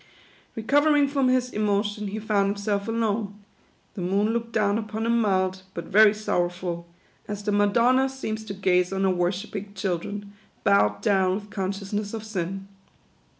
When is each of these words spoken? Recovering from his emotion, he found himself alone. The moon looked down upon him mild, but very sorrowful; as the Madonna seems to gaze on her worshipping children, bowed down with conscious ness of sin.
Recovering 0.55 1.07
from 1.07 1.27
his 1.27 1.51
emotion, 1.51 2.07
he 2.07 2.17
found 2.17 2.47
himself 2.47 2.87
alone. 2.87 3.35
The 3.93 4.01
moon 4.01 4.29
looked 4.33 4.51
down 4.51 4.79
upon 4.79 5.05
him 5.05 5.21
mild, 5.21 5.61
but 5.75 5.85
very 5.85 6.11
sorrowful; 6.11 6.87
as 7.27 7.43
the 7.43 7.51
Madonna 7.51 8.09
seems 8.09 8.43
to 8.45 8.55
gaze 8.55 8.91
on 8.91 9.03
her 9.03 9.11
worshipping 9.11 9.75
children, 9.75 10.33
bowed 10.63 11.01
down 11.03 11.35
with 11.35 11.51
conscious 11.51 11.93
ness 11.93 12.15
of 12.15 12.23
sin. 12.23 12.67